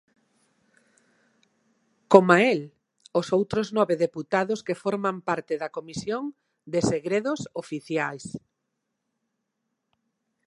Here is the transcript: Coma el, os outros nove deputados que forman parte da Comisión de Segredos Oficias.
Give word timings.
Coma 2.11 2.37
el, 2.53 2.61
os 3.19 3.27
outros 3.37 3.67
nove 3.77 3.95
deputados 4.05 4.59
que 4.67 4.79
forman 4.83 5.17
parte 5.29 5.53
da 5.61 5.73
Comisión 5.77 6.23
de 6.71 6.79
Segredos 6.91 7.39
Oficias. 7.61 8.23